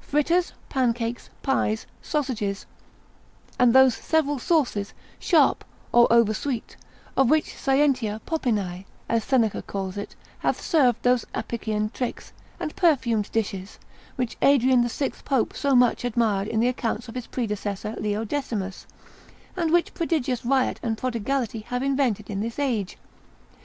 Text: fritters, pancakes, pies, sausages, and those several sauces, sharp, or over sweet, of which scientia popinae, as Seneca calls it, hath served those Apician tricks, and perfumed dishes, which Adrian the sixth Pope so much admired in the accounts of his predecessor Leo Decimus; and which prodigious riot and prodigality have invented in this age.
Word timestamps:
fritters, 0.00 0.52
pancakes, 0.68 1.30
pies, 1.42 1.84
sausages, 2.00 2.64
and 3.58 3.74
those 3.74 3.92
several 3.92 4.38
sauces, 4.38 4.94
sharp, 5.18 5.64
or 5.90 6.06
over 6.12 6.32
sweet, 6.32 6.76
of 7.16 7.28
which 7.28 7.56
scientia 7.58 8.20
popinae, 8.24 8.84
as 9.08 9.24
Seneca 9.24 9.60
calls 9.62 9.96
it, 9.96 10.14
hath 10.38 10.60
served 10.60 11.02
those 11.02 11.24
Apician 11.34 11.92
tricks, 11.92 12.32
and 12.60 12.76
perfumed 12.76 13.32
dishes, 13.32 13.80
which 14.14 14.36
Adrian 14.42 14.82
the 14.82 14.88
sixth 14.88 15.24
Pope 15.24 15.56
so 15.56 15.74
much 15.74 16.04
admired 16.04 16.46
in 16.46 16.60
the 16.60 16.68
accounts 16.68 17.08
of 17.08 17.16
his 17.16 17.26
predecessor 17.26 17.96
Leo 17.98 18.24
Decimus; 18.24 18.86
and 19.56 19.72
which 19.72 19.92
prodigious 19.92 20.44
riot 20.44 20.78
and 20.84 20.96
prodigality 20.98 21.62
have 21.66 21.82
invented 21.82 22.30
in 22.30 22.38
this 22.38 22.60
age. 22.60 22.96